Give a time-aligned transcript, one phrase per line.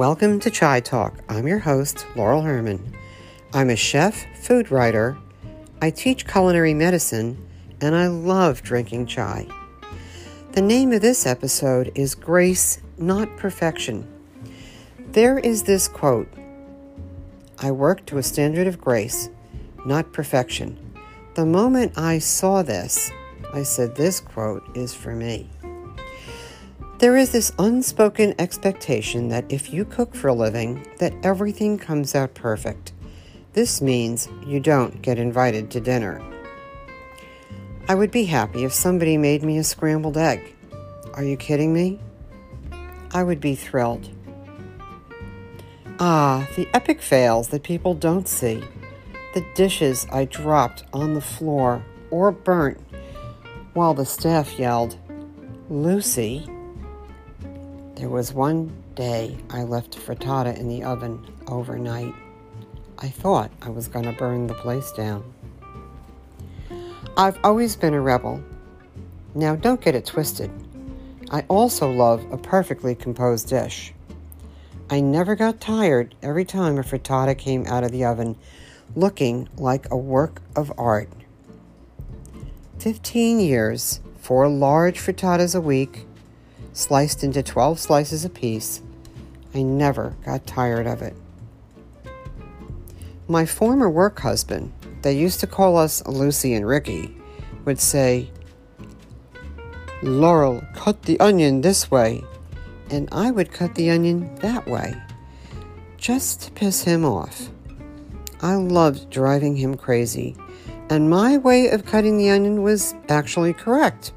[0.00, 1.12] Welcome to Chai Talk.
[1.28, 2.96] I'm your host, Laurel Herman.
[3.52, 5.18] I'm a chef, food writer,
[5.82, 7.46] I teach culinary medicine,
[7.82, 9.46] and I love drinking chai.
[10.52, 14.08] The name of this episode is Grace, Not Perfection.
[14.98, 16.32] There is this quote
[17.58, 19.28] I work to a standard of grace,
[19.84, 20.94] not perfection.
[21.34, 23.10] The moment I saw this,
[23.52, 25.50] I said, This quote is for me.
[27.00, 32.14] There is this unspoken expectation that if you cook for a living, that everything comes
[32.14, 32.92] out perfect.
[33.54, 36.20] This means you don't get invited to dinner.
[37.88, 40.54] I would be happy if somebody made me a scrambled egg.
[41.14, 42.00] Are you kidding me?
[43.12, 44.10] I would be thrilled.
[45.98, 48.62] Ah, the epic fails that people don't see.
[49.32, 52.78] The dishes I dropped on the floor or burnt
[53.72, 54.98] while the staff yelled,
[55.70, 56.46] Lucy.
[58.00, 62.14] There was one day I left frittata in the oven overnight.
[62.96, 65.22] I thought I was going to burn the place down.
[67.18, 68.42] I've always been a rebel.
[69.34, 70.50] Now, don't get it twisted.
[71.30, 73.92] I also love a perfectly composed dish.
[74.88, 78.38] I never got tired every time a frittata came out of the oven
[78.96, 81.10] looking like a work of art.
[82.78, 86.06] 15 years, four large frittatas a week,
[86.72, 88.82] sliced into 12 slices apiece.
[89.54, 91.16] I never got tired of it.
[93.28, 97.14] My former work husband, they used to call us Lucy and Ricky,
[97.64, 98.30] would say,
[100.02, 102.24] Laurel, cut the onion this way,
[102.90, 104.94] and I would cut the onion that way,
[105.96, 107.50] just to piss him off.
[108.42, 110.36] I loved driving him crazy,
[110.88, 114.12] and my way of cutting the onion was actually correct.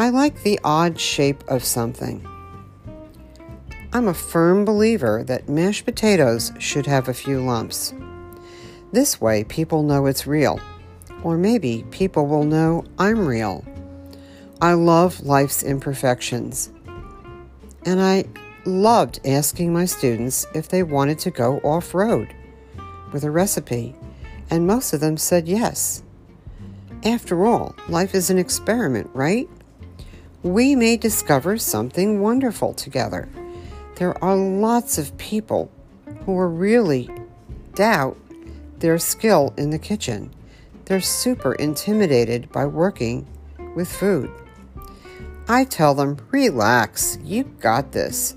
[0.00, 2.24] I like the odd shape of something.
[3.92, 7.92] I'm a firm believer that mashed potatoes should have a few lumps.
[8.92, 10.60] This way, people know it's real.
[11.24, 13.64] Or maybe people will know I'm real.
[14.62, 16.70] I love life's imperfections.
[17.84, 18.26] And I
[18.64, 22.32] loved asking my students if they wanted to go off road
[23.12, 23.96] with a recipe,
[24.48, 26.04] and most of them said yes.
[27.04, 29.48] After all, life is an experiment, right?
[30.42, 33.28] We may discover something wonderful together
[33.98, 35.72] there are lots of people
[36.24, 37.10] who really
[37.74, 38.16] doubt
[38.78, 40.32] their skill in the kitchen.
[40.84, 43.26] They're super intimidated by working
[43.74, 44.30] with food.
[45.48, 48.36] I tell them, relax, you got this,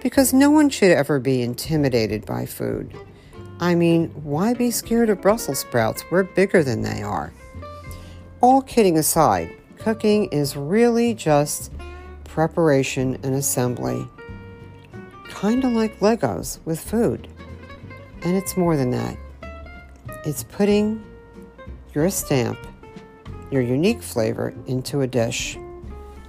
[0.00, 2.96] because no one should ever be intimidated by food.
[3.58, 6.04] I mean, why be scared of Brussels sprouts?
[6.08, 7.32] We're bigger than they are.
[8.40, 11.72] All kidding aside, cooking is really just
[12.24, 14.06] preparation and assembly
[15.40, 17.26] kind of like Legos with food.
[18.22, 19.16] And it's more than that.
[20.26, 21.02] It's putting
[21.94, 22.58] your stamp,
[23.50, 25.56] your unique flavor into a dish.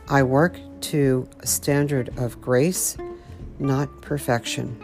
[0.08, 0.58] I work
[0.92, 2.96] to a standard of grace,
[3.60, 4.82] not perfection.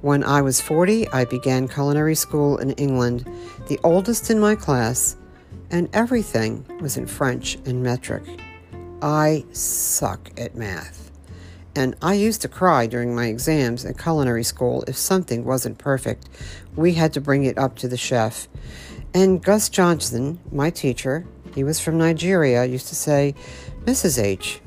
[0.00, 3.30] When I was 40, I began culinary school in England,
[3.66, 5.14] the oldest in my class,
[5.70, 8.24] and everything was in French and metric.
[9.02, 11.08] I suck at math
[11.78, 16.28] and I used to cry during my exams at culinary school if something wasn't perfect.
[16.74, 18.48] We had to bring it up to the chef.
[19.14, 23.36] And Gus Johnson, my teacher, he was from Nigeria, used to say,
[23.84, 24.20] Mrs.
[24.20, 24.60] H.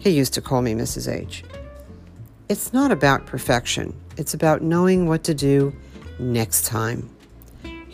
[0.00, 1.12] He used to call me Mrs.
[1.12, 1.44] H.
[2.48, 5.74] It's not about perfection, it's about knowing what to do
[6.18, 7.10] next time.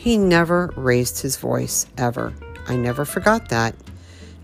[0.07, 2.33] He never raised his voice, ever.
[2.69, 3.75] I never forgot that.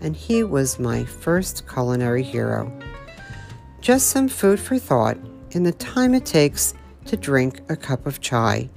[0.01, 2.69] And he was my first culinary hero
[3.79, 5.17] just some food for thought
[5.51, 6.73] in the time it takes
[7.05, 8.69] to drink a cup of chai.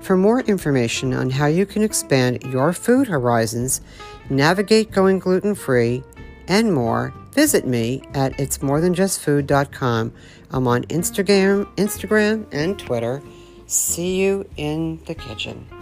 [0.00, 3.82] For more information on how you can expand your food horizons,
[4.30, 6.02] navigate going gluten free,
[6.48, 10.12] and more, visit me at itsmorethanjustfood.com.
[10.50, 13.22] I'm on Instagram, Instagram and Twitter.
[13.66, 15.81] See you in the kitchen.